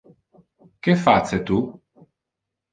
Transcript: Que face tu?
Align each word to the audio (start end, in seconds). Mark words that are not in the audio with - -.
Que 0.85 0.95
face 1.03 1.37
tu? 1.51 1.59